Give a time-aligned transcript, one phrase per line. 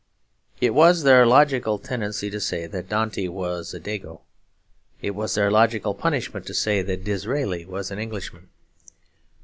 [0.59, 4.21] It was their logical tendency to say that Dante was a Dago.
[4.99, 8.49] It was their logical punishment to say that Disraeli was an Englishman.